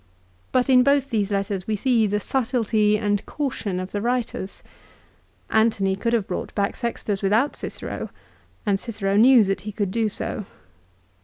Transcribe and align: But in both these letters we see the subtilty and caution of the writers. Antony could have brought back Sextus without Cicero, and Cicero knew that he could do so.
But 0.51 0.67
in 0.67 0.81
both 0.81 1.11
these 1.11 1.29
letters 1.29 1.67
we 1.67 1.75
see 1.75 2.07
the 2.07 2.17
subtilty 2.19 2.97
and 2.97 3.23
caution 3.27 3.79
of 3.79 3.91
the 3.91 4.01
writers. 4.01 4.63
Antony 5.51 5.95
could 5.95 6.13
have 6.13 6.25
brought 6.25 6.55
back 6.55 6.75
Sextus 6.75 7.21
without 7.21 7.55
Cicero, 7.55 8.09
and 8.65 8.79
Cicero 8.79 9.15
knew 9.15 9.43
that 9.43 9.61
he 9.61 9.71
could 9.71 9.91
do 9.91 10.09
so. 10.09 10.47